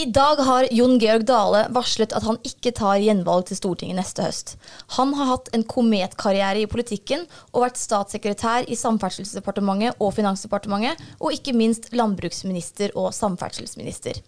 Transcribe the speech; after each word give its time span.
I 0.00 0.06
dag 0.06 0.36
har 0.36 0.66
Jon 0.70 0.94
Georg 0.98 1.26
Dale 1.28 1.66
varslet 1.76 2.14
at 2.16 2.24
han 2.24 2.38
ikke 2.46 2.70
tar 2.72 3.02
gjenvalg 3.02 3.50
til 3.50 3.58
Stortinget 3.58 3.98
neste 3.98 4.24
høst. 4.24 4.54
Han 4.96 5.10
har 5.18 5.28
hatt 5.28 5.50
en 5.52 5.64
kometkarriere 5.68 6.62
i 6.62 6.68
politikken 6.72 7.26
og 7.50 7.66
vært 7.66 7.76
statssekretær 7.76 8.64
i 8.72 8.78
Samferdselsdepartementet 8.80 10.00
og 10.00 10.14
Finansdepartementet, 10.16 10.96
og 11.20 11.36
ikke 11.36 11.52
minst 11.52 11.90
landbruksminister 11.92 12.96
og 12.96 13.10
samferdselsminister. 13.12 14.22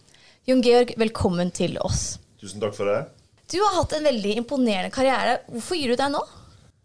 Jon 0.44 0.60
Georg, 0.66 0.92
velkommen 1.00 1.54
til 1.56 1.80
oss. 1.80 2.18
Tusen 2.42 2.60
takk 2.60 2.76
for 2.76 2.92
det. 2.92 3.00
Du 3.48 3.56
har 3.62 3.78
hatt 3.78 3.96
en 3.96 4.04
veldig 4.10 4.36
imponerende 4.42 4.92
karriere. 4.92 5.38
Hvorfor 5.54 5.80
gir 5.80 5.94
du 5.94 6.02
deg 6.02 6.12
nå? 6.12 6.20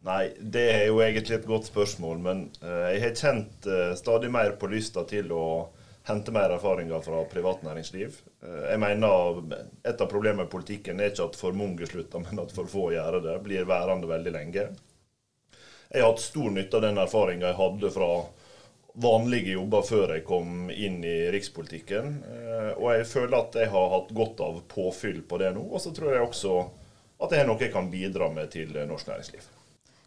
Nei, 0.08 0.30
det 0.40 0.68
er 0.78 0.86
jo 0.94 1.04
egentlig 1.04 1.42
et 1.42 1.50
godt 1.50 1.68
spørsmål, 1.68 2.24
men 2.24 2.48
uh, 2.64 2.88
jeg 2.94 3.04
har 3.04 3.20
kjent 3.20 3.68
uh, 3.68 3.92
stadig 4.00 4.32
mer 4.32 4.56
på 4.56 4.72
lysta 4.72 5.04
til 5.12 5.36
å 5.36 5.48
hente 6.08 6.32
mer 6.32 6.50
erfaringer 6.56 7.02
fra 7.02 7.24
privat 7.24 7.62
næringsliv. 7.62 8.22
Eh, 8.44 8.64
jeg 8.72 8.80
mener 8.80 9.44
Et 9.84 10.02
av 10.02 10.08
problemene 10.08 10.44
med 10.44 10.52
politikken 10.52 11.00
er 11.00 11.12
ikke 11.12 11.30
at 11.30 11.40
for 11.40 11.56
mange 11.56 11.88
slutter, 11.88 12.24
men 12.24 12.40
at 12.44 12.54
for 12.56 12.70
få 12.72 12.92
gjør 12.96 13.20
det. 13.24 13.38
Blir 13.44 13.68
værende 13.68 14.08
veldig 14.08 14.32
lenge. 14.32 14.68
Jeg 15.92 16.04
har 16.04 16.12
hatt 16.12 16.24
stor 16.24 16.52
nytte 16.52 16.78
av 16.78 16.84
den 16.84 17.00
erfaringa 17.00 17.52
jeg 17.52 17.60
hadde 17.60 17.92
fra 17.92 18.10
vanlige 18.98 19.54
jobber 19.54 19.84
før 19.86 20.16
jeg 20.16 20.26
kom 20.26 20.72
inn 20.72 21.04
i 21.06 21.18
rikspolitikken. 21.32 22.18
Eh, 22.24 22.72
og 22.78 22.90
jeg 22.96 23.12
føler 23.12 23.38
at 23.40 23.60
jeg 23.62 23.72
har 23.76 23.94
hatt 23.94 24.16
godt 24.16 24.44
av 24.48 24.64
påfyll 24.72 25.22
på 25.28 25.40
det 25.44 25.54
nå. 25.56 25.68
Og 25.70 25.84
så 25.84 25.94
tror 25.96 26.16
jeg 26.16 26.28
også 26.28 26.58
at 27.18 27.32
det 27.34 27.42
er 27.42 27.48
noe 27.50 27.62
jeg 27.62 27.74
kan 27.74 27.92
bidra 27.92 28.32
med 28.32 28.52
til 28.54 28.76
norsk 28.88 29.12
næringsliv. 29.12 29.54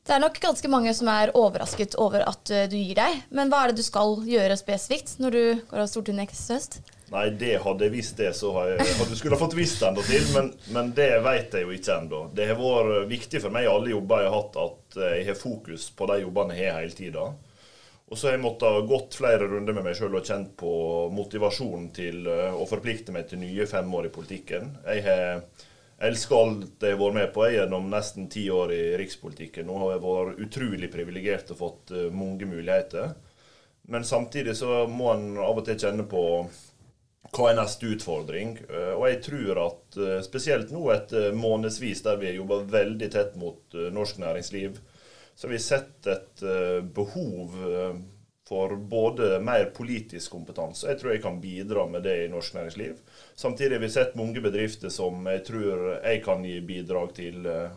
Det 0.06 0.14
er 0.16 0.22
nok 0.22 0.38
ganske 0.40 0.68
mange 0.72 0.92
som 0.96 1.10
er 1.12 1.32
overrasket 1.36 1.98
over 2.00 2.24
at 2.26 2.50
eh, 2.54 2.68
du 2.70 2.78
gir 2.78 2.96
deg. 2.96 3.20
Men 3.36 3.50
hva 3.52 3.64
er 3.64 3.70
det 3.70 3.82
du 3.82 3.86
skal 3.86 4.16
gjøre 4.26 4.56
spesifikt 4.58 5.18
når 5.20 5.36
du 5.36 5.42
går 5.70 5.84
av 5.84 5.90
Stortinget 5.90 6.32
neste 6.32 6.56
høst? 6.56 6.80
Nei, 7.10 7.26
det 7.34 7.56
hadde 7.64 7.88
jeg 7.88 7.92
visst 7.92 8.20
det, 8.22 8.30
så 8.38 8.52
hadde 8.54 8.76
jeg, 8.78 9.18
skulle 9.18 9.38
fått 9.38 9.56
visst 9.58 9.82
det 9.82 10.04
til. 10.06 10.26
Men, 10.36 10.52
men, 10.70 10.92
det 10.94 11.10
vet 11.26 11.56
jeg 11.58 11.66
jo 11.66 11.74
ikke 11.74 11.96
ennå. 11.96 12.20
Det 12.34 12.46
har 12.46 12.58
vært 12.60 13.08
viktig 13.10 13.40
for 13.42 13.54
meg 13.54 13.66
i 13.66 13.70
alle 13.70 13.92
jobber 13.92 14.22
jeg 14.22 14.30
har 14.30 14.36
hatt, 14.36 14.58
at 14.62 15.00
jeg 15.04 15.24
har 15.26 15.38
fokus 15.38 15.88
på 15.98 16.10
de 16.10 16.20
jobbene 16.22 16.58
jeg 16.58 16.70
har 16.70 16.84
hele 16.84 16.96
tida. 16.96 17.24
Og 18.10 18.18
så 18.18 18.26
har 18.26 18.34
jeg 18.34 18.42
måttet 18.42 18.86
gått 18.90 19.18
flere 19.18 19.46
runder 19.46 19.74
med 19.74 19.86
meg 19.86 19.98
sjøl 19.98 20.16
og 20.18 20.26
kjent 20.26 20.54
på 20.58 20.70
motivasjonen 21.14 21.90
til 21.94 22.24
eh, 22.30 22.54
å 22.54 22.66
forplikte 22.66 23.14
meg 23.14 23.28
til 23.30 23.42
nye 23.42 23.66
fem 23.70 23.90
år 23.94 24.08
i 24.08 24.14
politikken. 24.14 24.72
Jeg 24.86 25.04
har 25.06 25.44
elsker 26.00 26.36
alt 26.36 26.84
jeg 26.84 26.96
har 26.96 27.00
vært 27.00 27.16
med 27.18 27.28
på 27.34 27.44
jeg, 27.46 27.58
gjennom 27.58 27.90
nesten 27.92 28.28
ti 28.32 28.46
år 28.52 28.72
i 28.74 28.82
rikspolitikken. 29.00 29.68
Nå 29.68 29.78
har 29.82 29.94
jeg 29.94 30.04
vært 30.06 30.42
utrolig 30.46 30.90
privilegert 30.92 31.52
og 31.52 31.60
fått 31.60 31.94
uh, 31.94 32.08
mange 32.14 32.48
muligheter. 32.48 33.14
Men 33.90 34.06
samtidig 34.06 34.56
så 34.58 34.84
må 34.88 35.12
en 35.12 35.34
av 35.40 35.60
og 35.60 35.66
til 35.66 35.78
kjenne 35.80 36.06
på 36.08 36.24
hva 37.30 37.50
er 37.50 37.58
neste 37.58 37.90
utfordring. 37.92 38.56
Uh, 38.70 38.94
og 38.96 39.04
jeg 39.10 39.20
tror 39.28 39.64
at 39.66 40.00
uh, 40.00 40.14
spesielt 40.24 40.72
nå 40.74 40.86
etter 40.94 41.36
månedsvis 41.36 42.04
der 42.06 42.20
vi 42.20 42.30
har 42.30 42.40
jobba 42.40 42.62
veldig 42.78 43.10
tett 43.12 43.36
mot 43.40 43.76
norsk 43.92 44.22
næringsliv, 44.22 44.80
så 45.34 45.46
har 45.46 45.54
vi 45.54 45.60
sett 45.62 46.08
et 46.10 46.42
behov 46.92 47.54
for 48.50 48.72
både 48.76 49.36
mer 49.46 49.68
politisk 49.70 50.32
kompetanse. 50.34 50.88
Jeg 50.90 50.98
tror 50.98 51.12
jeg 51.14 51.22
kan 51.22 51.36
bidra 51.38 51.84
med 51.86 52.02
det 52.02 52.16
i 52.24 52.30
norsk 52.32 52.56
næringsliv. 52.56 52.96
Samtidig 53.38 53.76
har 53.76 53.84
vi 53.84 53.90
sett 53.94 54.16
mange 54.18 54.42
bedrifter 54.42 54.90
som 54.90 55.22
jeg 55.30 55.44
tror 55.46 55.84
jeg 56.00 56.24
kan 56.24 56.42
gi 56.42 56.56
bidrag 56.66 57.12
til 57.14 57.46
eh, 57.46 57.76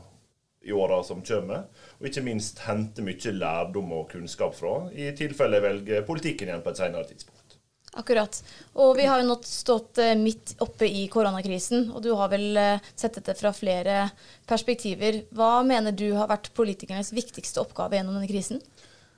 i 0.65 0.73
åra 0.73 1.03
som 1.05 1.21
kommer. 1.21 1.67
Og 1.99 2.09
ikke 2.09 2.23
minst 2.25 2.63
hente 2.65 3.05
mye 3.05 3.35
lærdom 3.37 3.93
og 3.99 4.09
kunnskap 4.15 4.55
fra, 4.57 4.73
i 4.89 5.11
tilfelle 5.17 5.59
jeg 5.59 5.65
velger 5.67 6.07
politikken 6.07 6.49
igjen 6.49 6.63
på 6.65 6.73
et 6.73 6.81
senere 6.81 7.05
tidspunkt. 7.11 7.59
Akkurat. 7.93 8.39
Og 8.81 8.95
vi 8.97 9.05
har 9.05 9.21
jo 9.21 9.27
nå 9.27 9.35
stått 9.45 10.01
eh, 10.01 10.15
midt 10.17 10.55
oppe 10.65 10.87
i 10.89 11.03
koronakrisen, 11.13 11.91
og 11.93 12.01
du 12.01 12.15
har 12.17 12.31
vel 12.33 12.57
eh, 12.57 12.89
sett 12.97 13.19
dette 13.19 13.37
fra 13.37 13.53
flere 13.53 14.07
perspektiver. 14.49 15.21
Hva 15.37 15.59
mener 15.67 15.93
du 15.93 16.07
har 16.17 16.31
vært 16.33 16.49
politikernes 16.57 17.13
viktigste 17.13 17.61
oppgave 17.61 17.99
gjennom 17.99 18.17
denne 18.17 18.31
krisen? 18.31 18.63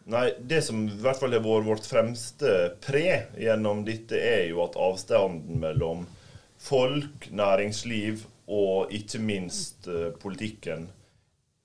Nei, 0.08 0.34
Det 0.40 0.62
som 0.62 0.84
i 0.86 0.98
hvert 1.02 1.18
fall 1.18 1.34
har 1.34 1.42
vært 1.42 1.66
vårt 1.66 1.88
fremste 1.90 2.52
pre 2.84 3.26
gjennom 3.42 3.82
dette, 3.88 4.20
er 4.20 4.52
jo 4.52 4.62
at 4.66 4.78
avstanden 4.78 5.58
mellom 5.64 6.06
folk, 6.62 7.26
næringsliv 7.34 8.28
og 8.46 8.94
ikke 8.94 9.22
minst 9.26 9.90
uh, 9.90 10.12
politikken 10.22 10.86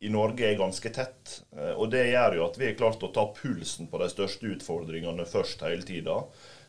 i 0.00 0.08
Norge 0.08 0.46
er 0.48 0.56
ganske 0.56 0.92
tett. 0.96 1.34
Uh, 1.52 1.74
og 1.74 1.90
Det 1.92 2.06
gjør 2.08 2.38
jo 2.38 2.46
at 2.46 2.56
vi 2.56 2.70
har 2.70 2.78
klart 2.80 3.04
å 3.04 3.12
ta 3.12 3.26
pulsen 3.36 3.90
på 3.92 4.00
de 4.00 4.08
største 4.08 4.48
utfordringene 4.54 5.28
først 5.28 5.66
hele 5.68 5.84
tida. 5.84 6.22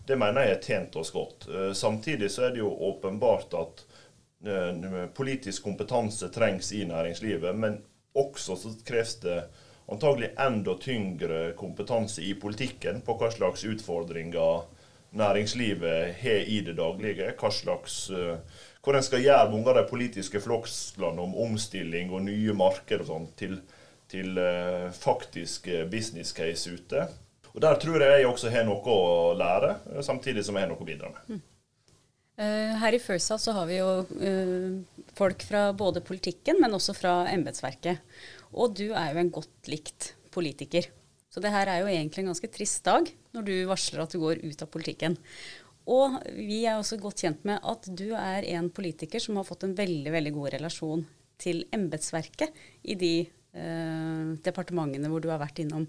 Det 0.08 0.20
mener 0.20 0.44
jeg 0.44 0.58
har 0.58 0.68
tjent 0.68 1.00
oss 1.00 1.14
godt. 1.16 1.48
Uh, 1.48 1.72
samtidig 1.72 2.34
så 2.36 2.50
er 2.50 2.56
det 2.56 2.66
jo 2.66 2.76
åpenbart 2.92 3.58
at 3.60 3.88
politisk 5.14 5.68
kompetanse 5.68 6.32
trengs 6.34 6.72
i 6.74 6.80
næringslivet, 6.90 7.54
men 7.54 7.76
også 8.18 8.56
så 8.58 8.72
kreves 8.82 9.12
det 9.22 9.36
antagelig 9.92 10.32
enda 10.40 10.76
tyngre 10.80 11.52
kompetanse 11.60 12.24
i 12.24 12.34
politikken 12.40 13.02
på 13.06 13.18
hva 13.20 13.32
slags 13.34 13.66
utfordringer 13.68 14.64
næringslivet 15.20 16.16
har 16.22 16.48
i 16.48 16.62
det 16.66 16.78
daglige. 16.80 17.34
Hva 17.40 17.52
slags, 17.52 17.98
uh, 18.16 18.38
hvor 18.84 18.96
en 18.96 19.06
skal 19.06 19.24
gjøre 19.26 19.52
mange 19.52 19.72
av 19.72 19.82
de 19.82 19.86
politiske 19.90 20.42
flosklene 20.44 21.26
om 21.26 21.36
omstilling 21.48 22.14
og 22.14 22.26
nye 22.30 22.56
markeder 22.56 23.04
og 23.04 23.12
sånn 23.12 23.30
til, 23.40 23.60
til 24.12 24.40
uh, 24.40 24.88
faktisk 24.96 25.68
business 25.92 26.32
case 26.36 26.72
ute. 26.72 27.08
Og 27.52 27.62
Der 27.62 27.80
tror 27.80 28.00
jeg 28.00 28.22
jeg 28.22 28.28
også 28.32 28.50
har 28.52 28.64
noe 28.64 28.94
å 28.96 29.32
lære, 29.36 29.76
samtidig 30.08 30.46
som 30.48 30.56
jeg 30.56 30.64
har 30.64 30.72
noe 30.72 30.80
å 30.80 30.88
bidra 30.88 31.12
med. 31.12 31.24
Mm. 31.28 31.48
Her 32.42 32.96
i 32.96 33.00
House 33.04 33.36
så 33.44 33.54
har 33.54 33.68
vi 33.70 33.76
jo 33.76 33.90
folk 35.14 35.44
fra 35.46 35.66
både 35.78 36.02
politikken, 36.02 36.58
men 36.64 36.74
også 36.74 36.96
fra 36.98 37.12
embetsverket. 37.30 38.00
Og 38.52 38.76
du 38.78 38.90
er 38.92 39.14
jo 39.14 39.22
en 39.22 39.34
godt 39.34 39.72
likt 39.72 40.14
politiker. 40.34 40.88
Så 41.32 41.40
det 41.44 41.54
her 41.54 41.70
er 41.72 41.82
jo 41.82 41.92
egentlig 41.92 42.24
en 42.24 42.32
ganske 42.34 42.52
trist 42.52 42.84
dag 42.88 43.08
når 43.32 43.48
du 43.48 43.54
varsler 43.70 44.04
at 44.04 44.12
du 44.12 44.20
går 44.20 44.44
ut 44.44 44.64
av 44.64 44.72
politikken. 44.72 45.16
Og 45.92 46.20
vi 46.36 46.62
er 46.68 46.78
også 46.78 47.00
godt 47.02 47.24
kjent 47.24 47.46
med 47.48 47.64
at 47.64 47.88
du 47.88 48.12
er 48.14 48.46
en 48.54 48.70
politiker 48.74 49.24
som 49.24 49.40
har 49.40 49.48
fått 49.48 49.66
en 49.66 49.76
veldig, 49.78 50.12
veldig 50.14 50.34
god 50.36 50.54
relasjon 50.58 51.06
til 51.42 51.64
embetsverket 51.74 52.54
i 52.84 52.98
de 53.00 53.14
eh, 53.24 54.34
departementene 54.46 55.10
hvor 55.10 55.24
du 55.24 55.32
har 55.32 55.42
vært 55.42 55.64
innom. 55.64 55.88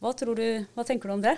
Hva, 0.00 0.14
du, 0.14 0.46
hva 0.72 0.86
tenker 0.88 1.10
du 1.10 1.18
om 1.18 1.24
det? 1.26 1.36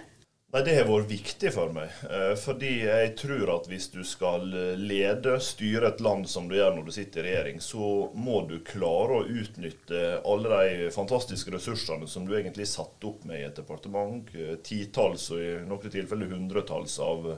Nei, 0.52 0.60
Det 0.66 0.72
har 0.76 0.84
vært 0.84 1.08
viktig 1.08 1.50
for 1.54 1.70
meg. 1.72 1.92
Eh, 2.12 2.34
fordi 2.36 2.72
jeg 2.84 3.12
tror 3.16 3.54
at 3.54 3.68
hvis 3.70 3.86
du 3.88 4.02
skal 4.04 4.42
lede, 4.76 5.38
styre 5.40 5.88
et 5.88 6.02
land 6.04 6.26
som 6.28 6.44
du 6.48 6.58
gjør 6.58 6.74
når 6.76 6.84
du 6.84 6.92
sitter 6.92 7.24
i 7.24 7.30
regjering, 7.30 7.62
så 7.64 7.86
må 8.12 8.42
du 8.50 8.58
klare 8.68 9.22
å 9.22 9.24
utnytte 9.24 10.02
alle 10.28 10.50
de 10.52 10.90
fantastiske 10.92 11.54
ressursene 11.54 12.04
som 12.04 12.26
du 12.28 12.34
egentlig 12.36 12.66
satte 12.68 13.08
opp 13.08 13.24
med 13.24 13.40
i 13.40 13.46
et 13.46 13.56
departement. 13.62 14.28
Eh, 14.36 14.58
titalls 14.60 15.30
og 15.32 15.40
i 15.40 15.54
noen 15.70 15.96
tilfeller 15.96 16.34
hundretalls 16.34 16.98
av 17.00 17.30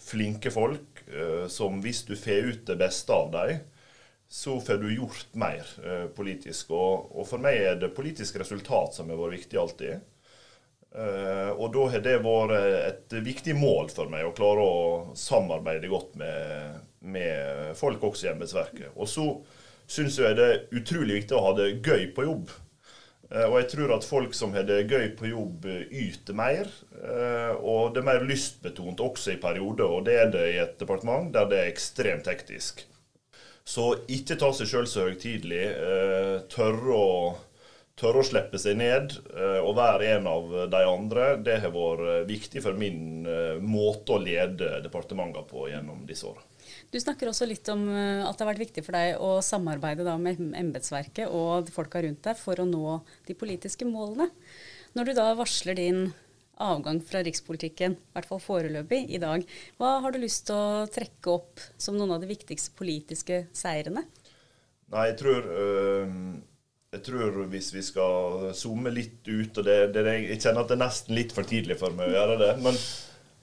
flinke 0.00 0.48
folk, 0.56 1.04
eh, 1.12 1.44
som 1.52 1.84
hvis 1.84 2.06
du 2.08 2.14
får 2.16 2.48
ut 2.48 2.64
det 2.72 2.78
beste 2.80 3.12
av 3.12 3.28
dem, 3.36 3.60
så 4.24 4.56
får 4.56 4.80
du 4.80 4.88
gjort 4.88 5.36
mer 5.36 5.68
politisk. 6.16 6.72
Og 6.72 7.26
for 7.28 7.38
meg 7.38 7.60
er 7.60 7.76
det 7.78 7.92
politiske 7.94 8.40
resultat 8.40 8.96
som 8.96 9.12
har 9.12 9.20
vært 9.20 9.36
viktig 9.36 9.60
alltid. 9.60 10.13
Uh, 10.94 11.50
og 11.58 11.72
da 11.74 11.88
har 11.90 12.02
det 12.04 12.18
vært 12.22 12.52
et 12.86 13.14
viktig 13.26 13.56
mål 13.58 13.88
for 13.90 14.10
meg 14.12 14.28
å 14.28 14.34
klare 14.36 14.62
å 14.62 14.82
samarbeide 15.18 15.90
godt 15.90 16.12
med, 16.20 16.76
med 17.02 17.72
folk 17.78 18.04
også 18.06 18.28
i 18.28 18.30
embetsverket. 18.30 18.92
Og 18.94 19.08
så 19.10 19.24
syns 19.90 20.20
jeg 20.22 20.36
det 20.38 20.44
er 20.46 20.60
utrolig 20.78 21.16
viktig 21.18 21.34
å 21.34 21.42
ha 21.48 21.50
det 21.58 21.72
gøy 21.82 22.12
på 22.14 22.28
jobb. 22.28 22.52
Uh, 23.26 23.46
og 23.48 23.56
jeg 23.58 23.68
tror 23.72 23.94
at 23.96 24.06
folk 24.06 24.38
som 24.38 24.54
har 24.54 24.68
det 24.68 24.84
gøy 24.86 25.08
på 25.18 25.32
jobb, 25.32 25.66
yter 25.90 26.38
mer. 26.38 26.70
Uh, 26.94 27.58
og 27.58 27.96
det 27.96 28.04
er 28.04 28.08
mer 28.12 28.26
lystbetont 28.28 29.02
også 29.02 29.34
i 29.34 29.40
perioder, 29.42 29.90
og 29.90 30.06
det 30.06 30.14
er 30.20 30.30
det 30.30 30.44
i 30.52 30.60
et 30.62 30.76
departement 30.78 31.32
der 31.34 31.50
det 31.50 31.58
er 31.58 31.72
ekstremt 31.72 32.30
hektisk. 32.30 32.84
Så 33.66 33.96
ikke 34.12 34.38
ta 34.38 34.52
seg 34.54 34.70
sjøl 34.70 34.86
så 34.86 35.08
høytidelig. 35.08 35.64
Tørre 36.52 36.94
å 37.00 37.12
tørre 37.98 38.22
å 38.22 38.26
slippe 38.26 38.58
seg 38.60 38.78
ned 38.80 39.14
uh, 39.34 39.60
og 39.62 39.76
være 39.78 40.16
en 40.16 40.26
av 40.30 40.54
de 40.72 40.80
andre, 40.88 41.28
det 41.46 41.60
har 41.62 41.74
vært 41.74 42.26
viktig 42.30 42.62
for 42.64 42.78
min 42.78 43.26
uh, 43.28 43.60
måte 43.62 44.16
å 44.16 44.22
lede 44.22 44.80
departementene 44.84 45.46
på 45.50 45.68
gjennom 45.70 46.02
disse 46.08 46.26
åra. 46.30 46.42
Du 46.90 46.98
snakker 47.00 47.28
også 47.28 47.46
litt 47.46 47.68
om 47.70 47.82
at 47.92 48.32
det 48.34 48.40
har 48.40 48.48
vært 48.48 48.62
viktig 48.62 48.82
for 48.86 48.96
deg 48.96 49.18
å 49.20 49.36
samarbeide 49.44 50.14
med 50.18 50.40
embetsverket 50.56 51.28
og 51.28 51.68
folka 51.74 52.00
rundt 52.02 52.24
deg 52.24 52.38
for 52.38 52.60
å 52.62 52.66
nå 52.66 53.00
de 53.28 53.36
politiske 53.36 53.86
målene. 53.86 54.30
Når 54.96 55.10
du 55.10 55.12
da 55.18 55.26
varsler 55.36 55.76
din 55.76 56.06
avgang 56.62 57.00
fra 57.02 57.22
rikspolitikken, 57.26 57.96
i 57.98 58.14
hvert 58.14 58.28
fall 58.30 58.42
foreløpig, 58.42 59.04
i 59.10 59.20
dag, 59.22 59.44
hva 59.78 59.98
har 60.04 60.14
du 60.14 60.20
lyst 60.22 60.46
til 60.48 60.56
å 60.56 60.88
trekke 60.92 61.32
opp 61.34 61.62
som 61.76 61.98
noen 61.98 62.14
av 62.16 62.22
de 62.22 62.30
viktigste 62.30 62.74
politiske 62.78 63.44
seirene? 63.54 64.06
Nei, 64.94 65.08
jeg 65.10 65.18
tror 65.22 65.48
jeg 66.94 67.02
tror 67.08 67.40
hvis 67.50 67.72
vi 67.74 67.82
skal 67.82 68.52
zoome 68.54 68.92
litt 68.94 69.26
ut 69.26 69.58
og 69.58 69.66
det, 69.66 69.78
det, 69.96 70.04
Jeg 70.28 70.38
kjenner 70.40 70.62
at 70.62 70.70
det 70.70 70.76
er 70.76 70.84
nesten 70.84 71.18
litt 71.18 71.34
for 71.34 71.48
tidlig 71.48 71.78
for 71.80 71.96
meg 71.96 72.12
å 72.12 72.14
gjøre 72.14 72.38
det. 72.40 72.52
Men, 72.62 72.78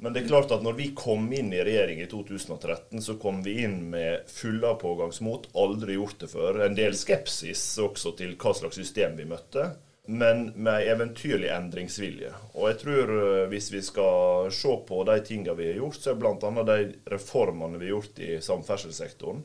Men 0.02 0.16
det 0.16 0.24
er 0.24 0.32
klart 0.32 0.54
at 0.56 0.64
når 0.66 0.78
vi 0.80 0.88
kom 0.98 1.28
inn 1.36 1.52
i 1.54 1.62
regjering 1.62 2.00
i 2.02 2.08
2013, 2.10 3.04
så 3.06 3.18
kom 3.22 3.44
vi 3.46 3.60
inn 3.66 3.84
med 3.92 4.26
fulle 4.32 4.72
pågangsmot. 4.82 5.52
Aldri 5.62 6.00
gjort 6.00 6.24
det 6.24 6.32
før. 6.32 6.64
En 6.66 6.78
del 6.78 6.98
skepsis 6.98 7.62
også 7.84 8.16
til 8.18 8.34
hva 8.42 8.56
slags 8.58 8.80
system 8.82 9.20
vi 9.20 9.28
møtte. 9.30 9.68
Men 10.10 10.48
med 10.58 10.88
eventyrlig 10.90 11.52
endringsvilje. 11.54 12.32
Og 12.56 12.72
jeg 12.72 12.80
tror 12.82 13.12
eh, 13.20 13.44
hvis 13.52 13.70
vi 13.70 13.84
skal 13.86 14.50
se 14.56 14.74
på 14.88 15.04
de 15.06 15.20
tingene 15.28 15.54
vi 15.60 15.70
har 15.70 15.84
gjort, 15.84 16.00
så 16.02 16.16
er 16.16 16.22
bl.a. 16.24 16.66
de 16.72 16.80
reformene 17.14 17.78
vi 17.78 17.92
har 17.92 18.00
gjort 18.00 18.24
i 18.26 18.32
samferdselssektoren 18.42 19.44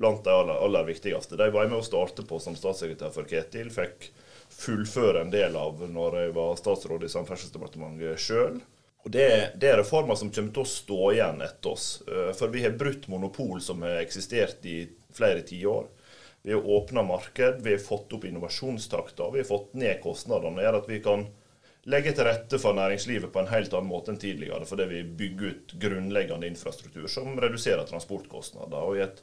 blant 0.00 0.24
de 0.24 0.32
aller, 0.32 0.56
aller, 0.64 0.84
viktigste. 0.88 1.36
De 1.36 1.50
var 1.52 1.66
jeg 1.66 1.70
med 1.74 1.82
å 1.82 1.84
starte 1.84 2.24
på 2.24 2.38
som 2.40 2.56
statssekretær 2.56 3.12
for 3.12 3.28
Ketil. 3.28 3.68
Fikk 3.74 4.08
fullføre 4.50 5.26
en 5.26 5.32
del 5.32 5.56
av 5.60 5.82
når 5.84 6.16
jeg 6.22 6.36
var 6.38 6.56
statsråd 6.56 7.04
i 7.04 7.10
Samferdselsdepartementet 7.12 8.22
sjøl. 8.24 8.62
Og 9.04 9.12
det, 9.12 9.26
det, 9.60 9.68
er 9.68 9.78
reformer 9.80 10.16
som 10.16 10.32
kommer 10.32 10.54
til 10.56 10.64
å 10.64 10.70
stå 10.72 11.00
igjen 11.14 11.44
etter 11.44 11.72
oss. 11.72 11.86
Eh, 12.08 12.30
for 12.36 12.52
vi 12.52 12.64
har 12.64 12.76
brutt 12.80 13.08
monopol 13.12 13.60
som 13.64 13.84
har 13.84 14.00
eksistert 14.00 14.64
i 14.68 14.82
flere 15.16 15.44
tiår. 15.44 15.88
Vi 16.48 16.56
har 16.56 16.70
åpna 16.78 17.04
marked, 17.04 17.60
vi 17.60 17.76
har 17.76 17.84
fått 17.84 18.16
opp 18.16 18.24
innovasjonstakta, 18.24 19.28
vi 19.34 19.42
har 19.42 19.48
fått 19.48 19.76
ned 19.76 20.00
kostnadene. 20.00 20.56
Det 20.56 20.64
gjør 20.64 20.80
at 20.80 20.88
vi 20.88 21.02
kan 21.04 21.26
legge 21.92 22.12
til 22.16 22.28
rette 22.28 22.60
for 22.60 22.76
næringslivet 22.76 23.32
på 23.32 23.42
en 23.42 23.52
helt 23.52 23.76
annen 23.76 23.88
måte 23.88 24.12
enn 24.12 24.20
tidligere, 24.20 24.68
fordi 24.68 24.88
vi 24.88 25.04
bygger 25.20 25.52
ut 25.52 25.76
grunnleggende 25.84 26.48
infrastruktur 26.48 27.08
som 27.12 27.36
reduserer 27.40 27.88
transportkostnader. 27.88 28.80
Og 28.80 28.96
I 28.96 29.04
et 29.08 29.22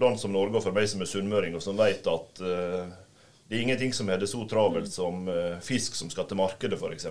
land 0.00 0.20
som 0.20 0.32
Norge, 0.32 0.58
og 0.58 0.64
for 0.64 0.74
meg 0.74 0.88
som 0.90 1.02
er 1.02 1.10
sunnmøring, 1.10 1.54
og 1.56 1.62
som 1.62 1.78
vet 1.78 2.06
at 2.10 2.40
uh, 2.42 2.88
det 3.44 3.58
er 3.58 3.62
ingenting 3.62 3.92
som 3.94 4.08
har 4.10 4.18
det 4.20 4.30
så 4.30 4.42
travelt 4.50 4.90
som 4.92 5.28
uh, 5.28 5.60
fisk 5.62 5.96
som 5.98 6.10
skal 6.10 6.26
til 6.28 6.40
markedet, 6.40 6.78
f.eks., 6.80 7.06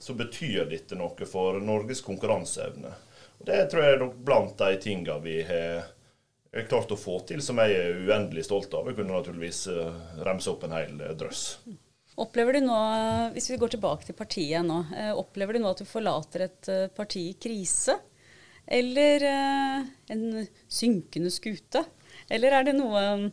så 0.00 0.16
betyr 0.16 0.64
dette 0.70 0.98
noe 0.98 1.28
for 1.28 1.60
Norges 1.62 2.02
konkurranseevne. 2.06 2.92
Og 3.40 3.46
Det 3.48 3.60
tror 3.70 3.84
jeg 3.84 3.96
er 3.98 4.06
blant 4.24 4.56
de 4.58 4.80
tingene 4.80 5.18
vi 5.24 5.36
har 5.44 6.64
klart 6.68 6.92
å 6.92 6.98
få 6.98 7.20
til, 7.28 7.42
som 7.44 7.60
jeg 7.62 7.76
er 7.76 8.00
uendelig 8.08 8.46
stolt 8.48 8.72
av. 8.74 8.88
Jeg 8.88 8.98
kunne 8.98 9.14
naturligvis 9.14 9.62
remse 10.26 10.50
opp 10.50 10.64
en 10.66 10.74
hel 10.74 10.96
drøss. 11.20 11.44
Opplever 12.20 12.56
du 12.58 12.64
nå, 12.64 12.78
Hvis 13.32 13.48
vi 13.52 13.60
går 13.60 13.76
tilbake 13.76 14.08
til 14.08 14.16
partiet 14.18 14.66
nå, 14.66 14.80
opplever 15.16 15.56
du 15.56 15.62
nå 15.62 15.70
at 15.72 15.80
du 15.80 15.88
forlater 15.88 16.48
et 16.48 16.70
parti 16.96 17.28
i 17.30 17.36
krise? 17.40 17.96
Eller 18.66 19.24
en 19.24 20.26
synkende 20.68 21.32
skute? 21.32 21.84
Eller 22.28 22.58
er 22.58 22.66
det 22.68 22.76
noe 22.76 23.30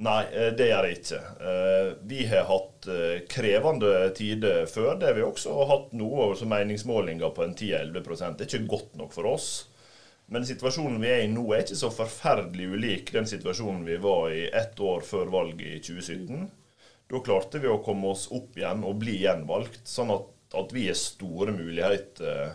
Nei, 0.00 0.22
eh, 0.32 0.52
det 0.56 0.70
gjør 0.70 0.86
jeg 0.88 0.96
ikke. 0.96 1.18
Eh, 1.44 1.88
vi 2.08 2.22
har 2.30 2.46
hatt 2.48 2.86
eh, 2.88 3.18
krevende 3.28 3.90
tider 4.16 4.62
før. 4.70 4.94
Det 4.96 5.10
har 5.10 5.18
vi 5.18 5.26
også 5.26 5.66
hatt 5.68 5.90
nå. 5.92 6.08
Altså 6.24 6.48
meningsmålinger 6.48 7.34
på 7.36 7.44
en 7.44 7.52
10-11 7.52 8.00
Det 8.38 8.46
er 8.46 8.46
ikke 8.46 8.70
godt 8.70 8.96
nok 8.96 9.12
for 9.12 9.28
oss. 9.28 9.50
Men 10.30 10.46
situasjonen 10.46 11.00
vi 11.02 11.10
er 11.10 11.24
i 11.26 11.28
nå, 11.28 11.42
er 11.52 11.66
ikke 11.66 11.76
så 11.82 11.90
forferdelig 11.92 12.70
ulik 12.70 13.12
den 13.12 13.28
situasjonen 13.28 13.84
vi 13.84 13.98
var 14.00 14.30
i 14.32 14.46
ett 14.46 14.78
år 14.80 15.04
før 15.04 15.32
valget 15.34 15.66
i 15.66 15.80
2017. 15.82 16.48
Da 17.10 17.20
klarte 17.26 17.60
vi 17.60 17.68
å 17.68 17.80
komme 17.84 18.12
oss 18.14 18.28
opp 18.32 18.56
igjen 18.56 18.86
og 18.86 19.00
bli 19.02 19.18
gjenvalgt, 19.24 19.82
sånn 19.90 20.14
at, 20.14 20.30
at 20.56 20.72
vi 20.72 20.86
har 20.86 20.96
store 20.96 21.52
muligheter 21.56 22.54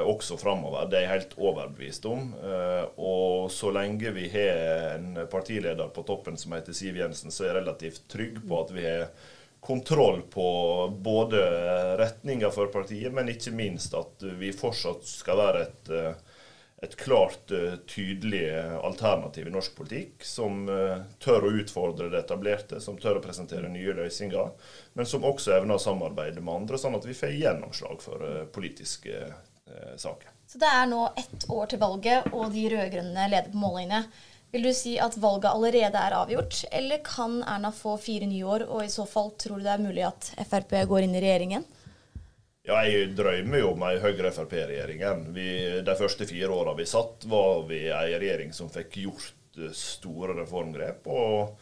også 0.00 0.36
framover. 0.36 0.86
Det 0.88 0.98
er 0.98 1.06
jeg 1.06 1.12
helt 1.12 1.36
overbevist 1.38 2.06
om. 2.08 2.32
Eh, 2.38 2.84
og 2.96 3.50
så 3.52 3.72
lenge 3.74 4.12
vi 4.14 4.28
har 4.32 4.96
en 4.96 5.22
partileder 5.30 5.92
på 5.94 6.04
toppen 6.08 6.38
som 6.40 6.54
heter 6.56 6.76
Siv 6.76 6.96
Jensen, 7.00 7.32
så 7.34 7.44
er 7.44 7.52
jeg 7.52 7.60
relativt 7.60 8.04
trygg 8.12 8.40
på 8.46 8.60
at 8.62 8.74
vi 8.76 8.86
har 8.86 9.08
kontroll 9.62 10.22
på 10.22 10.46
både 11.04 11.42
retninga 12.00 12.50
for 12.50 12.72
partiet, 12.72 13.12
men 13.14 13.30
ikke 13.30 13.54
minst 13.54 13.94
at 13.94 14.24
vi 14.40 14.50
fortsatt 14.56 15.04
skal 15.06 15.38
være 15.38 15.66
et, 15.66 15.92
eh, 15.94 16.40
et 16.82 16.96
klart, 16.98 17.52
tydelig 17.86 18.48
alternativ 18.82 19.46
i 19.46 19.52
norsk 19.54 19.76
politikk, 19.78 20.24
som 20.26 20.64
tør 21.22 21.46
å 21.46 21.52
utfordre 21.60 22.08
det 22.10 22.24
etablerte, 22.24 22.80
som 22.82 22.98
tør 22.98 23.20
å 23.20 23.22
presentere 23.22 23.70
nye 23.70 23.94
løsninger, 23.94 24.50
men 24.98 25.06
som 25.06 25.22
også 25.22 25.54
evner 25.60 25.78
å 25.78 25.84
samarbeide 25.84 26.42
med 26.42 26.64
andre, 26.64 26.80
sånn 26.82 26.98
at 26.98 27.06
vi 27.06 27.14
får 27.14 27.38
gjennomslag 27.38 28.02
for 28.02 28.26
politiske 28.50 29.14
eh, 29.14 29.51
saker. 29.96 30.28
Så 30.46 30.60
det 30.60 30.68
er 30.68 30.86
nå 30.90 31.06
ett 31.16 31.46
år 31.48 31.70
til 31.70 31.80
valget, 31.80 32.28
og 32.32 32.52
de 32.52 32.66
rød-grønne 32.74 33.28
leder 33.32 33.52
på 33.52 33.60
målingene. 33.62 34.02
Vil 34.52 34.66
du 34.68 34.72
si 34.76 34.98
at 35.00 35.14
valget 35.16 35.48
allerede 35.48 35.96
er 35.96 36.12
avgjort, 36.12 36.58
eller 36.76 37.00
kan 37.06 37.38
Erna 37.48 37.70
få 37.72 37.94
fire 37.96 38.26
nye 38.28 38.44
år? 38.44 38.66
Og 38.68 38.84
i 38.84 38.90
så 38.92 39.06
fall, 39.08 39.30
tror 39.40 39.56
du 39.56 39.64
det 39.64 39.72
er 39.72 39.80
mulig 39.80 40.04
at 40.04 40.28
Frp 40.50 40.74
går 40.90 41.06
inn 41.06 41.16
i 41.16 41.22
regjeringen? 41.24 41.64
Ja, 42.68 42.82
jeg 42.84 43.14
drømmer 43.18 43.58
jo 43.58 43.70
om 43.72 43.84
ei 43.88 43.96
Høyre-Frp-regjering. 44.02 45.00
De 45.32 45.94
første 45.98 46.28
fire 46.28 46.52
åra 46.52 46.76
vi 46.78 46.84
satt, 46.86 47.24
var 47.32 47.64
vi 47.70 47.86
ei 47.88 48.12
regjering 48.12 48.52
som 48.54 48.68
fikk 48.70 49.00
gjort 49.06 49.56
eh, 49.58 49.72
store 49.74 50.36
reformgrep. 50.42 51.08
Og 51.08 51.56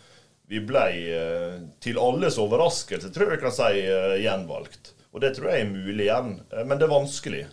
vi 0.51 0.61
ble, 0.67 0.85
eh, 1.15 1.57
til 1.81 2.03
alles 2.03 2.37
overraskelse, 2.43 3.15
tror 3.15 3.31
jeg 3.31 3.39
vi 3.39 3.45
kan 3.47 3.55
si, 3.55 3.87
eh, 3.87 4.19
gjenvalgt. 4.27 4.93
Og 5.15 5.23
det 5.23 5.37
tror 5.39 5.55
jeg 5.55 5.63
er 5.63 5.73
mulig 5.73 6.11
igjen. 6.11 6.35
Men 6.67 6.75
det 6.75 6.91
er 6.91 6.97
vanskelig. 6.99 7.47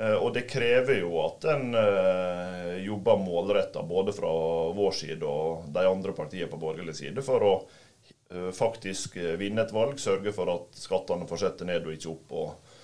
Eh, 0.00 0.14
og 0.14 0.32
det 0.34 0.46
krever 0.48 1.02
jo 1.02 1.12
at 1.20 1.44
en 1.52 1.74
uh, 1.76 2.76
jobber 2.80 3.20
målretta 3.20 3.82
både 3.84 4.14
fra 4.16 4.30
vår 4.72 4.94
side 4.96 5.28
og 5.28 5.66
de 5.74 5.82
andre 5.84 6.14
partiene 6.16 6.48
på 6.48 6.60
borgerlig 6.60 6.94
side 6.96 7.24
for 7.24 7.44
å 7.44 7.50
uh, 7.60 8.48
faktisk 8.56 9.18
vinne 9.36 9.66
et 9.66 9.74
valg, 9.76 10.00
sørge 10.00 10.32
for 10.32 10.48
at 10.54 10.80
skattene 10.80 11.28
fortsetter 11.28 11.68
ned 11.68 11.84
og 11.84 11.98
ikke 11.98 12.14
opp. 12.14 12.32
og, 12.32 12.78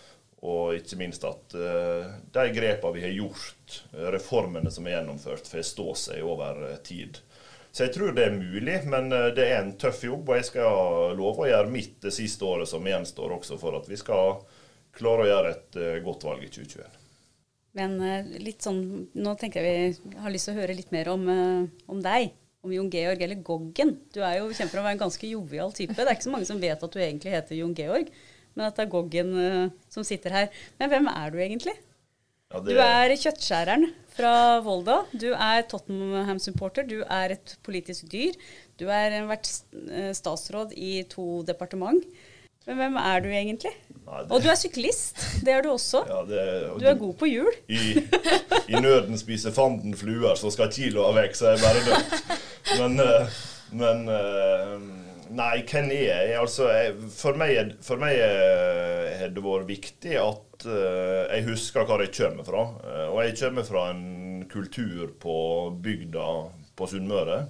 og 0.46 0.76
ikke 0.76 0.98
minst 1.00 1.24
at 1.24 1.54
de 1.56 2.42
grepene 2.54 2.92
vi 2.94 3.02
har 3.02 3.14
gjort, 3.16 3.78
reformene 4.12 4.70
som 4.70 4.84
er 4.86 4.98
gjennomført, 4.98 5.48
får 5.48 5.64
stå 5.64 5.86
seg 5.96 6.28
over 6.28 6.60
tid. 6.84 7.16
Så 7.72 7.86
jeg 7.86 7.94
tror 7.96 8.12
det 8.14 8.26
er 8.26 8.36
mulig, 8.36 8.76
men 8.84 9.08
det 9.10 9.42
er 9.42 9.62
en 9.62 9.72
tøff 9.80 10.04
jobb. 10.04 10.28
Og 10.28 10.38
jeg 10.38 10.50
skal 10.52 11.16
love 11.18 11.46
å 11.46 11.48
gjøre 11.48 11.72
mitt 11.72 11.96
det 12.04 12.12
siste 12.14 12.46
året 12.46 12.68
som 12.70 12.86
gjenstår 12.86 13.34
også, 13.40 13.58
for 13.58 13.80
at 13.80 13.88
vi 13.90 13.98
skal 13.98 14.36
klare 15.00 15.24
å 15.24 15.32
gjøre 15.32 15.56
et 15.56 15.82
godt 16.04 16.28
valg 16.28 16.46
i 16.46 16.52
2021. 16.52 17.05
Men 17.76 17.96
uh, 18.00 18.36
litt 18.40 18.64
sånn, 18.64 18.80
nå 19.12 19.36
tenker 19.40 19.64
jeg 19.64 19.96
vi 20.00 20.18
har 20.22 20.32
lyst 20.32 20.48
til 20.48 20.56
å 20.56 20.60
høre 20.62 20.76
litt 20.76 20.92
mer 20.94 21.10
om, 21.12 21.26
uh, 21.28 21.88
om 21.92 22.00
deg. 22.04 22.32
Om 22.66 22.72
Jon 22.74 22.88
Georg, 22.90 23.20
eller 23.22 23.42
Goggen. 23.46 23.92
Du 24.10 24.22
er 24.26 24.40
jo 24.40 24.48
kjent 24.50 24.72
for 24.72 24.80
å 24.80 24.86
være 24.86 24.96
en 24.96 25.04
ganske 25.04 25.28
jovial 25.30 25.74
type. 25.76 25.94
Det 25.94 26.06
er 26.06 26.16
ikke 26.16 26.26
så 26.26 26.32
mange 26.32 26.48
som 26.48 26.62
vet 26.62 26.80
at 26.82 26.94
du 26.96 26.98
egentlig 26.98 27.34
heter 27.36 27.60
Jon 27.60 27.76
Georg, 27.78 28.08
men 28.56 28.64
at 28.66 28.78
det 28.78 28.86
er 28.86 28.94
Goggen 28.94 29.34
uh, 29.36 29.66
som 29.92 30.06
sitter 30.06 30.34
her. 30.34 30.48
Men 30.80 30.90
hvem 30.90 31.10
er 31.12 31.34
du 31.34 31.38
egentlig? 31.44 31.76
Ja, 32.50 32.62
det... 32.62 32.72
Du 32.72 32.80
er 32.82 33.14
kjøttskjæreren 33.22 33.90
fra 34.16 34.32
Volda. 34.64 35.02
Du 35.12 35.28
er 35.34 35.66
Tottenham-supporter. 35.70 36.88
Du 36.88 37.00
er 37.02 37.36
et 37.36 37.54
politisk 37.66 38.08
dyr. 38.10 38.38
Du 38.80 38.86
har 38.88 39.14
vært 39.28 39.50
statsråd 40.16 40.72
i 40.78 41.00
to 41.10 41.42
departement. 41.48 42.02
Men 42.66 42.80
hvem 42.80 42.96
er 42.98 43.20
du 43.22 43.28
egentlig? 43.30 43.72
Nei, 44.06 44.20
det... 44.22 44.30
Og 44.34 44.42
du 44.42 44.48
er 44.50 44.58
syklist. 44.58 45.18
Det 45.46 45.54
er 45.54 45.62
du 45.62 45.70
også. 45.72 46.02
Ja, 46.06 46.20
det... 46.26 46.42
du 46.80 46.86
er 46.86 46.98
god 46.98 47.14
på 47.18 47.28
hjul. 47.30 47.54
I, 47.70 47.98
I, 48.70 48.78
nøden 48.82 49.18
spiser 49.18 49.54
fanden 49.54 49.94
fluer, 49.98 50.34
så 50.38 50.50
skal 50.54 50.70
kiloa 50.74 51.12
vekk, 51.16 51.34
så 51.38 51.50
er 51.50 51.56
jeg 51.56 51.64
bare 51.64 51.84
dødt. 51.86 52.14
Men, 52.76 52.96
eh, 53.02 53.34
men 53.78 54.08
eh, 54.10 54.78
Nei, 55.36 55.60
hvem 55.66 55.90
er 55.90 56.02
jeg? 56.06 56.34
Altså, 56.38 56.68
for 57.10 57.38
meg, 57.38 57.72
for 57.82 57.98
meg 57.98 58.14
har 59.18 59.32
det 59.34 59.42
vært 59.42 59.66
viktig 59.70 60.12
at 60.22 60.66
eh, 60.70 61.22
jeg 61.34 61.46
husker 61.48 61.86
hvor 61.86 62.02
jeg 62.02 62.14
kommer 62.14 62.46
fra. 62.46 62.64
Og 63.10 63.20
jeg 63.24 63.34
kommer 63.40 63.66
fra 63.66 63.88
en 63.90 64.46
kultur 64.50 65.14
på 65.22 65.36
bygda 65.82 66.28
på 66.78 66.90
Sunnmøre 66.90 67.40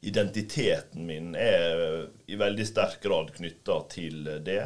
identiteten 0.00 1.06
min 1.06 1.34
er 1.38 2.08
i 2.26 2.38
veldig 2.38 2.66
sterk 2.68 3.02
grad 3.02 3.32
knytta 3.34 3.80
til 3.92 4.28
det. 4.46 4.62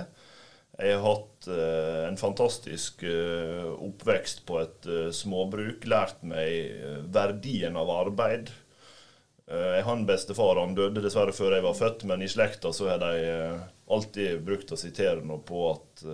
Jeg 0.80 0.96
har 0.96 1.04
hatt 1.04 1.48
uh, 1.52 2.08
en 2.08 2.16
fantastisk 2.16 3.04
uh, 3.04 3.72
oppvekst 3.76 4.42
på 4.48 4.58
et 4.62 4.88
uh, 4.88 5.08
småbruk. 5.14 5.84
Lært 5.88 6.22
meg 6.24 6.82
verdien 7.12 7.76
av 7.76 7.92
arbeid. 7.92 8.52
jeg 9.52 9.82
har 9.84 9.96
en 9.96 10.06
bestefar, 10.06 10.56
han 10.56 10.74
døde 10.74 11.02
dessverre 11.02 11.34
før 11.34 11.56
jeg 11.56 11.64
var 11.64 11.74
født, 11.76 12.04
men 12.08 12.22
i 12.22 12.28
slekta 12.30 12.70
så 12.72 12.86
har 12.88 13.02
de 13.02 13.58
alltid 13.90 14.40
brukt 14.46 14.72
å 14.72 14.78
sitere 14.80 15.20
noe 15.20 15.42
på 15.44 15.66
at 15.74 16.04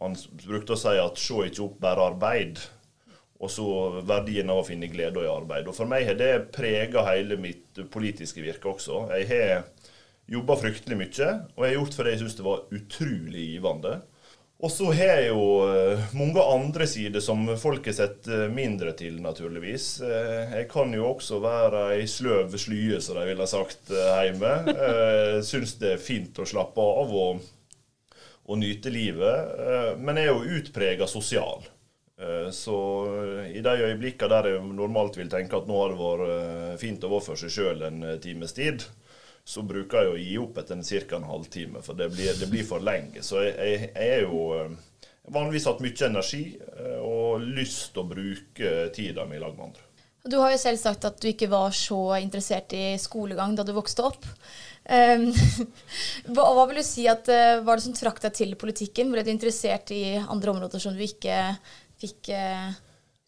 Han 0.00 0.16
brukte 0.42 0.74
å 0.74 0.80
si 0.80 0.96
at 0.98 1.20
'sjå 1.20 1.44
ikke 1.46 1.62
opp, 1.62 1.76
bare 1.80 2.08
arbeid' 2.10 2.64
og 3.44 3.52
så 3.52 3.68
verdien 4.08 4.50
av 4.52 4.62
å 4.62 4.66
finne 4.66 4.88
glede 4.92 5.24
i 5.24 5.30
arbeid. 5.30 5.68
Og 5.68 5.76
For 5.76 5.90
meg 5.90 6.06
har 6.08 6.16
det 6.18 6.32
prega 6.54 7.04
hele 7.10 7.36
mitt 7.40 7.82
politiske 7.92 8.44
virke 8.44 8.72
også. 8.72 9.04
Jeg 9.18 9.28
har 9.30 9.64
jobba 10.30 10.56
fryktelig 10.56 10.96
mye, 10.96 11.30
og 11.54 11.64
jeg 11.64 11.70
har 11.70 11.78
gjort 11.78 11.96
fordi 11.98 12.14
jeg 12.14 12.22
syns 12.24 12.36
det 12.38 12.46
var 12.46 12.66
utrolig 12.78 13.46
givende. 13.52 13.94
Og 14.64 14.70
så 14.72 14.86
har 14.96 15.18
jeg 15.18 15.32
jo 15.32 15.42
eh, 15.66 16.04
mange 16.16 16.40
andre 16.40 16.86
sider 16.88 17.20
som 17.20 17.42
folk 17.60 17.84
har 17.90 17.96
sett 17.98 18.28
eh, 18.30 18.46
mindre 18.48 18.94
til, 18.96 19.18
naturligvis. 19.20 19.88
Eh, 20.06 20.54
jeg 20.60 20.68
kan 20.70 20.94
jo 20.94 21.10
også 21.10 21.40
være 21.42 21.82
ei 21.98 22.06
sløv 22.08 22.54
slye, 22.60 23.00
som 23.04 23.18
de 23.18 23.26
ville 23.28 23.48
sagt 23.50 23.92
hjemme. 23.92 24.54
Syns 25.44 25.76
det 25.82 25.96
er 25.96 26.00
fint 26.00 26.40
å 26.40 26.48
slappe 26.48 26.80
av 26.80 27.12
og, 27.12 27.44
og 28.46 28.60
nyte 28.62 28.94
livet. 28.94 29.98
Men 30.00 30.22
jeg 30.22 30.30
er 30.30 30.32
jo 30.32 30.60
utprega 30.62 31.10
sosial. 31.10 31.66
Eh, 32.20 32.50
så 32.50 33.06
i 33.54 33.60
de 33.60 33.70
øyeblikkene 33.88 34.30
der 34.30 34.50
jeg 34.52 34.74
normalt 34.76 35.18
vil 35.18 35.30
tenke 35.30 35.58
at 35.58 35.66
nå 35.66 35.78
har 35.80 35.94
det 35.94 35.98
vært 35.98 36.82
fint 36.82 37.06
å 37.06 37.10
være 37.10 37.26
for 37.26 37.40
seg 37.40 37.54
sjøl 37.54 37.86
en 37.88 38.04
times 38.22 38.54
tid, 38.54 38.84
så 39.44 39.64
bruker 39.66 40.04
jeg 40.04 40.12
å 40.12 40.20
gi 40.20 40.34
opp 40.40 40.60
etter 40.62 40.82
ca. 41.08 41.16
en 41.16 41.28
halvtime, 41.28 41.82
for 41.82 41.98
det 41.98 42.08
blir, 42.14 42.32
det 42.38 42.48
blir, 42.52 42.64
for 42.64 42.80
lenge. 42.80 43.22
Så 43.22 43.42
jeg, 43.42 43.56
jeg, 43.58 43.90
jeg 43.92 44.20
er 44.20 44.22
jo 44.28 44.70
vanligvis 45.34 45.66
hatt 45.68 45.82
mye 45.84 46.06
energi 46.06 46.44
og 47.00 47.42
lyst 47.42 47.92
til 47.92 48.04
å 48.04 48.08
bruke 48.08 48.70
tida 48.94 49.26
mi 49.28 49.36
i 49.36 49.42
lag 49.42 49.56
med 49.56 49.72
andre. 49.72 49.90
Du 50.24 50.38
har 50.40 50.54
jo 50.54 50.60
selv 50.62 50.80
sagt 50.80 51.04
at 51.04 51.18
du 51.20 51.26
ikke 51.28 51.50
var 51.52 51.74
så 51.76 52.14
interessert 52.16 52.72
i 52.72 52.94
skolegang 52.96 53.52
da 53.58 53.64
du 53.66 53.74
vokste 53.76 54.06
opp. 54.08 54.24
Um, 54.84 55.26
hva, 56.32 56.46
hva, 56.56 56.64
vil 56.70 56.80
du 56.80 56.84
si 56.86 57.04
at 57.08 57.28
var 57.64 57.76
det 57.76 57.84
som 57.84 57.96
trakk 57.96 58.22
deg 58.24 58.36
til 58.38 58.54
politikken? 58.60 59.12
Ble 59.12 59.24
du 59.24 59.28
interessert 59.32 59.92
i 59.92 60.16
andre 60.16 60.54
områder 60.54 60.80
som 60.80 60.96
du 60.96 61.04
ikke 61.04 61.36
fikk 62.04 62.30
uh, 62.36 62.70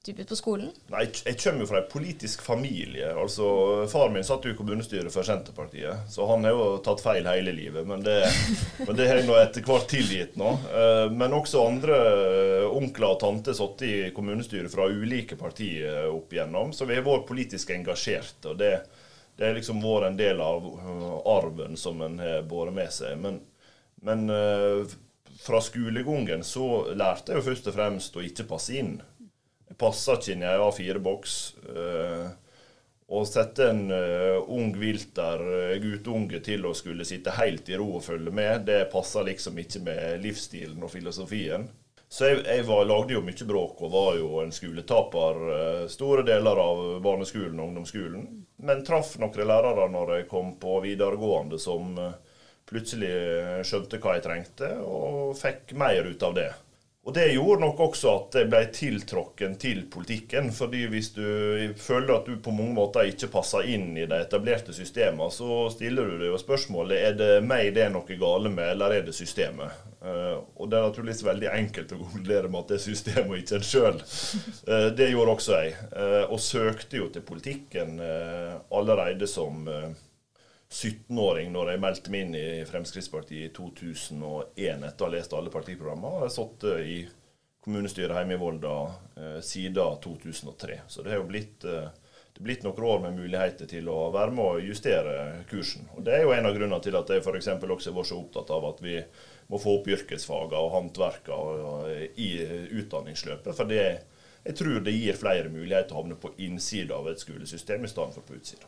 dypet 0.07 0.29
på 0.29 0.37
skolen? 0.39 0.71
Nei, 0.93 1.05
jeg 1.11 1.39
kommer 1.41 1.65
jo 1.65 1.69
fra 1.71 1.81
en 1.81 1.89
politisk 1.91 2.43
familie. 2.47 3.09
altså 3.15 3.47
Far 3.91 4.11
min 4.15 4.25
satt 4.27 4.45
jo 4.47 4.53
i 4.53 4.59
kommunestyret 4.59 5.13
for 5.13 5.27
Senterpartiet, 5.27 6.07
så 6.13 6.27
han 6.31 6.47
har 6.47 6.55
jo 6.55 6.69
tatt 6.85 7.03
feil 7.03 7.27
hele 7.29 7.55
livet. 7.57 7.87
Men 7.89 8.05
det, 8.07 8.19
men 8.87 8.95
det 8.99 9.09
har 9.11 9.21
jeg 9.21 9.29
nå 9.29 9.39
etter 9.41 9.67
hvert 9.67 9.89
tilgitt 9.91 10.37
nå. 10.41 10.53
Eh, 10.71 11.07
men 11.15 11.35
også 11.37 11.65
andre 11.67 11.97
onkler 12.71 13.15
og 13.15 13.21
tanter 13.23 13.57
satt 13.57 13.83
i 13.87 13.97
kommunestyret 14.17 14.73
fra 14.73 14.89
ulike 14.91 15.39
partier 15.41 16.07
opp 16.13 16.35
igjennom, 16.35 16.75
så 16.77 16.89
vi 16.89 16.99
har 16.99 17.07
vært 17.07 17.29
politisk 17.29 17.75
engasjert. 17.75 18.39
og 18.47 18.61
det, 18.63 18.75
det 19.37 19.51
har 19.51 19.59
liksom 19.59 19.83
vært 19.85 20.11
en 20.11 20.21
del 20.21 20.45
av 20.45 20.71
eh, 20.71 21.11
arven 21.37 21.77
som 21.81 22.03
en 22.07 22.21
har 22.23 22.47
båret 22.49 22.77
med 22.77 22.95
seg. 22.95 23.19
Men, 23.23 23.43
men 24.07 24.31
eh, 24.31 24.97
fra 25.41 25.61
skolegangen 25.63 26.43
så 26.45 26.95
lærte 26.95 27.33
jeg 27.33 27.41
jo 27.41 27.47
først 27.51 27.71
og 27.71 27.77
fremst 27.77 28.17
å 28.19 28.25
ikke 28.25 28.49
passe 28.51 28.75
inn. 28.79 28.97
Jeg 29.67 29.79
passa 29.81 30.17
ikke 30.17 30.35
inn 30.35 30.45
i 30.45 30.51
ei 30.51 30.59
A4-boks. 30.63 31.39
Uh, 31.69 32.27
å 33.07 33.23
sette 33.27 33.69
en 33.71 33.85
uh, 33.93 34.43
ung 34.51 34.73
vilter, 34.79 35.43
uh, 35.43 35.75
guttunge, 35.83 36.41
til 36.43 36.67
å 36.67 36.75
skulle 36.75 37.07
sitte 37.07 37.35
helt 37.39 37.69
i 37.71 37.79
ro 37.79 37.93
og 37.99 38.05
følge 38.07 38.33
med, 38.35 38.65
det 38.67 38.87
passer 38.91 39.27
liksom 39.29 39.59
ikke 39.63 39.83
med 39.87 40.23
livsstilen 40.25 40.83
og 40.83 40.91
filosofien. 40.91 41.69
Så 42.09 42.31
jeg, 42.31 42.43
jeg 42.47 42.65
var, 42.67 42.85
lagde 42.87 43.15
jo 43.15 43.23
mye 43.27 43.47
bråk 43.47 43.83
og 43.83 43.93
var 43.93 44.19
jo 44.19 44.41
en 44.43 44.55
skoletaper 44.55 45.41
uh, 45.47 45.85
store 45.91 46.27
deler 46.27 46.63
av 46.63 46.83
barneskolen 47.03 47.59
og 47.61 47.71
ungdomsskolen. 47.71 48.27
Men 48.67 48.83
traff 48.87 49.15
noen 49.23 49.51
lærere 49.55 49.87
når 49.93 50.17
jeg 50.17 50.29
kom 50.31 50.57
på 50.63 50.81
videregående 50.87 51.59
som 51.63 51.95
plutselig 52.67 53.13
skjønte 53.67 54.01
hva 54.03 54.17
jeg 54.17 54.27
trengte, 54.27 54.71
og 54.83 55.37
fikk 55.39 55.77
mer 55.79 56.07
ut 56.09 56.23
av 56.27 56.39
det. 56.39 56.53
Og 57.07 57.15
Det 57.15 57.29
gjorde 57.31 57.63
nok 57.63 57.81
også 57.85 58.13
at 58.17 58.35
jeg 58.35 58.49
ble 58.51 58.61
tiltråkken 58.75 59.53
til 59.63 59.85
politikken. 59.91 60.51
fordi 60.53 60.87
Hvis 60.91 61.13
du 61.15 61.23
føler 61.79 62.17
at 62.17 62.27
du 62.27 62.35
på 62.43 62.51
mange 62.51 62.75
måter 62.75 63.07
ikke 63.07 63.31
passer 63.31 63.69
inn 63.71 63.93
i 63.97 64.09
de 64.11 64.19
etablerte 64.19 64.75
systemene, 64.75 65.31
så 65.31 65.69
stiller 65.71 66.03
du 66.11 66.17
deg 66.19 66.33
jo 66.33 66.41
spørsmålet 66.43 66.99
er 66.99 67.15
det 67.15 67.29
meg 67.47 67.71
det 67.77 67.85
er 67.85 67.93
noe 67.95 68.19
gale 68.19 68.51
med, 68.51 68.73
eller 68.73 68.97
er 68.97 69.07
det 69.07 69.15
systemet. 69.15 69.71
Uh, 70.03 70.43
og 70.59 70.67
Det 70.71 70.79
er 70.79 70.89
naturligvis 70.89 71.23
veldig 71.29 71.53
enkelt 71.53 71.95
å 71.95 72.01
konkludere 72.01 72.51
med 72.51 72.61
at 72.61 72.69
det 72.73 72.81
er 72.81 72.85
systemet 72.89 73.31
og 73.31 73.39
ikke 73.39 73.61
en 73.61 73.71
sjøl. 73.71 74.03
Eh, 74.67 74.89
det 74.99 75.11
gjorde 75.13 75.37
også 75.37 75.63
jeg. 75.63 75.77
Og 76.27 76.41
søkte 76.43 76.99
jo 76.99 77.07
til 77.15 77.23
politikken 77.23 78.01
allerede 78.03 79.31
som 79.31 79.63
17-åring 80.73 81.53
når 81.55 81.71
jeg 81.73 81.83
meldte 81.83 82.13
meg 82.13 82.25
inn 82.27 82.35
i 82.39 82.47
Fremskrittspartiet 82.67 83.51
i 83.51 83.53
2001 83.55 84.87
etter 84.89 85.05
å 85.05 85.09
ha 85.09 85.15
lest 85.15 85.37
alle 85.37 85.53
partiprogrammene. 85.55 86.19
Jeg 86.19 86.27
har 86.27 86.35
sittet 86.35 86.91
i 86.91 86.97
kommunestyret 87.67 88.19
hjemme 88.19 88.35
i 88.35 88.41
Volda 88.41 88.75
eh, 89.19 89.39
siden 89.43 90.01
2003. 90.03 90.81
Så 90.89 91.03
det 91.03 91.15
har 91.15 91.23
jo 91.23 91.29
blitt, 91.31 91.65
eh, 91.67 91.89
blitt 92.39 92.67
noen 92.67 92.89
år 92.91 93.01
med 93.07 93.19
muligheter 93.19 93.71
til 93.71 93.89
å 93.91 94.11
være 94.15 94.35
med 94.35 94.45
og 94.45 94.67
justere 94.67 95.45
kursen. 95.51 95.87
Og 95.97 96.05
Det 96.07 96.15
er 96.15 96.27
jo 96.27 96.35
en 96.35 96.51
av 96.51 96.55
grunnene 96.55 96.83
til 96.83 96.99
at 96.99 97.11
jeg 97.15 97.23
f.eks. 97.23 97.49
også 97.59 97.91
har 97.91 97.99
vært 98.01 98.11
så 98.11 98.21
opptatt 98.21 98.53
av 98.55 98.69
at 98.71 98.83
vi 98.83 98.99
må 99.51 99.63
få 99.63 99.79
opp 99.81 99.91
yrkesfagene 99.95 100.63
og 100.63 100.75
håndverkene 100.75 102.11
i 102.23 102.31
utdanningsløpet. 102.83 103.55
For 103.55 103.71
jeg 103.77 104.59
tror 104.59 104.83
det 104.83 104.95
gir 104.95 105.19
flere 105.19 105.51
muligheter 105.51 105.91
til 105.91 105.99
å 105.99 106.03
havne 106.03 106.19
på 106.19 106.35
innsida 106.43 106.99
av 106.99 107.11
et 107.11 107.23
skolesystem 107.23 107.87
i 107.87 107.91
stedet 107.91 108.19
for 108.19 108.27
på 108.27 108.39
utsida. 108.39 108.67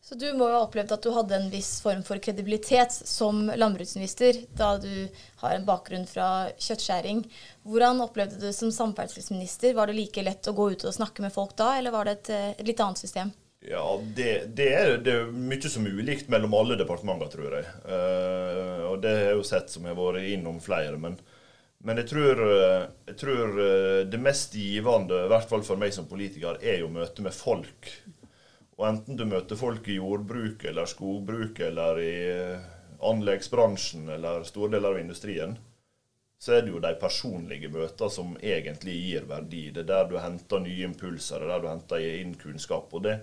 Så 0.00 0.16
du 0.16 0.26
må 0.32 0.48
jo 0.48 0.56
ha 0.56 0.62
opplevd 0.64 0.94
at 0.96 1.04
du 1.04 1.10
hadde 1.12 1.36
en 1.36 1.50
viss 1.52 1.74
form 1.84 2.00
for 2.06 2.18
kredibilitet 2.24 2.94
som 2.94 3.44
landbruksminister, 3.52 4.38
da 4.56 4.72
du 4.80 4.88
har 5.42 5.54
en 5.54 5.66
bakgrunn 5.68 6.06
fra 6.08 6.48
kjøttskjæring. 6.56 7.20
Hvordan 7.68 8.00
opplevde 8.06 8.40
du 8.40 8.46
det 8.48 8.54
som 8.56 8.72
samferdselsminister? 8.74 9.76
Var 9.76 9.90
det 9.90 9.98
like 9.98 10.24
lett 10.24 10.48
å 10.48 10.56
gå 10.56 10.70
ut 10.72 10.86
og 10.88 10.96
snakke 10.96 11.22
med 11.22 11.34
folk 11.36 11.52
da, 11.60 11.74
eller 11.78 11.94
var 11.94 12.08
det 12.08 12.16
et, 12.16 12.32
et 12.56 12.66
litt 12.72 12.80
annet 12.80 13.02
system? 13.02 13.32
Ja, 13.60 13.84
det, 14.16 14.30
det, 14.56 14.68
er, 14.72 14.94
det, 15.04 15.12
er, 15.12 15.32
mye 15.36 15.68
som 15.68 15.84
er 15.84 15.98
ulikt 16.00 16.30
mellom 16.32 16.54
alle 16.56 16.78
departementer, 16.80 17.28
tror 17.28 17.58
jeg. 17.58 17.66
Uh, 17.84 18.86
og 18.88 19.02
det 19.04 19.12
har 19.12 19.26
jeg 19.28 19.36
jo 19.36 19.44
sett 19.50 19.68
som 19.68 19.84
jeg 19.84 19.92
har 19.92 20.00
vært 20.00 20.30
innom 20.32 20.62
flere. 20.64 20.96
Men, 20.96 21.18
men 21.84 22.00
jeg, 22.00 22.08
tror, 22.08 22.40
jeg, 22.48 23.18
tror, 23.20 23.60
eh, 23.60 23.98
det 24.08 24.20
mest 24.20 24.56
givende, 24.56 25.26
i 25.26 25.30
hvert 25.32 25.52
fall 25.52 25.62
for 25.64 25.80
meg 25.80 25.92
som 25.96 26.08
politiker, 26.08 26.56
er 26.64 26.80
jo 26.80 26.88
møtet 26.92 27.20
med 27.24 27.36
folk. 27.36 27.92
Og 28.80 28.86
enten 28.88 29.18
du 29.18 29.26
møter 29.28 29.58
folk 29.60 29.88
i 29.92 29.98
jordbruket 29.98 30.70
eller 30.70 30.88
skogbruket 30.88 31.66
eller 31.66 31.98
i 32.00 32.14
eh, 32.32 32.68
anleggsbransjen 33.04 34.08
eller 34.14 34.46
store 34.48 34.72
deler 34.72 34.94
av 34.94 35.02
industrien, 35.02 35.52
så 36.40 36.54
er 36.56 36.64
det 36.64 36.72
jo 36.72 36.80
de 36.80 36.94
personlige 36.96 37.68
møtene 37.68 38.08
som 38.08 38.32
egentlig 38.40 38.94
gir 38.96 39.26
verdi. 39.28 39.66
Det 39.74 39.84
er 39.84 39.90
der 39.90 40.08
du 40.08 40.16
henter 40.16 40.62
nye 40.64 40.86
impulser, 40.88 41.42
det 41.42 41.50
er 41.50 41.52
der 41.52 41.64
du 41.66 41.68
henter 41.68 42.06
inn 42.22 42.32
kunnskap. 42.40 42.88
Og 42.96 43.04
det, 43.04 43.18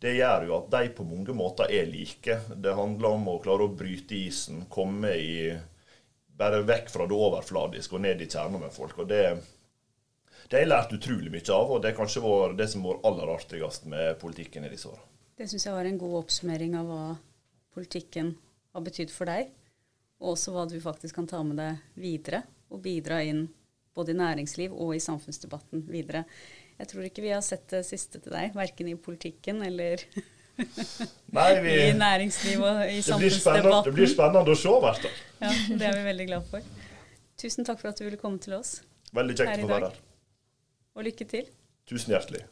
det 0.00 0.14
gjør 0.16 0.48
jo 0.48 0.56
at 0.62 0.70
de 0.72 0.94
på 0.96 1.04
mange 1.04 1.36
måter 1.36 1.68
er 1.76 1.92
like. 1.92 2.38
Det 2.56 2.76
handler 2.80 3.18
om 3.18 3.28
å 3.34 3.40
klare 3.44 3.68
å 3.68 3.74
bryte 3.76 4.16
isen, 4.16 4.64
komme 4.72 5.12
i 5.20 5.36
bare 6.40 6.62
vekk 6.68 6.88
fra 6.92 7.04
det 7.08 7.20
overfladiske 7.20 7.96
og 7.96 8.04
ned 8.06 8.24
i 8.24 8.30
kjernen 8.32 8.64
med 8.64 8.72
folk. 8.72 8.96
Og 9.04 9.12
det, 9.12 9.22
det 10.46 10.58
har 10.58 10.64
jeg 10.64 10.70
lært 10.70 10.94
utrolig 10.94 11.32
mye 11.32 11.52
av, 11.54 11.70
og 11.74 11.82
det 11.82 11.90
er 11.90 11.98
kanskje 11.98 12.22
vært 12.24 12.58
det 12.60 12.68
som 12.70 12.84
var 12.86 13.00
aller 13.08 13.32
artigst 13.34 13.86
med 13.90 14.18
politikken 14.20 14.66
i 14.66 14.72
disse 14.72 14.90
åra. 14.90 15.02
Det 15.36 15.48
syns 15.50 15.66
jeg 15.66 15.74
var 15.76 15.88
en 15.88 15.98
god 16.00 16.18
oppsummering 16.22 16.76
av 16.78 16.90
hva 16.90 17.04
politikken 17.76 18.34
har 18.76 18.84
betydd 18.86 19.12
for 19.12 19.28
deg, 19.28 19.50
og 20.22 20.32
også 20.32 20.54
hva 20.54 20.64
du 20.70 20.78
faktisk 20.80 21.18
kan 21.18 21.28
ta 21.28 21.42
med 21.44 21.58
deg 21.60 21.82
videre 22.00 22.44
og 22.72 22.80
bidra 22.84 23.20
inn 23.24 23.46
både 23.96 24.12
i 24.12 24.18
næringsliv 24.18 24.72
og 24.72 24.94
i 24.96 25.02
samfunnsdebatten 25.02 25.84
videre. 25.88 26.24
Jeg 26.76 26.90
tror 26.92 27.06
ikke 27.08 27.24
vi 27.24 27.32
har 27.32 27.44
sett 27.44 27.68
det 27.72 27.82
siste 27.88 28.20
til 28.20 28.34
deg, 28.34 28.56
verken 28.56 28.90
i 28.92 28.96
politikken 29.00 29.62
eller 29.64 30.02
Nei, 31.36 31.50
vi, 31.60 31.72
i 31.90 31.92
næringsliv 31.96 32.62
og 32.64 32.82
i 32.88 33.00
samfunnsdebatten. 33.04 33.84
Det 33.88 33.94
blir 33.96 34.08
spennende 34.08 34.52
å 34.52 34.56
se, 34.56 34.72
i 34.72 34.84
hvert 34.84 35.04
fall. 35.04 35.22
Ja, 35.42 35.52
det 35.68 35.88
er 35.90 35.96
vi 35.98 36.04
veldig 36.06 36.28
glad 36.30 36.50
for. 36.52 36.68
Tusen 37.40 37.68
takk 37.68 37.82
for 37.82 37.92
at 37.92 38.00
du 38.00 38.06
ville 38.06 38.20
komme 38.20 38.40
til 38.40 38.56
oss. 38.56 38.78
Veldig 39.16 39.36
kjekt 39.36 39.58
å 39.58 39.66
få 39.66 39.72
være 39.74 39.90
her. 39.90 40.05
Og 40.96 41.04
lykke 41.04 41.26
til. 41.28 41.48
Tusen 41.86 42.14
hjertelig. 42.14 42.46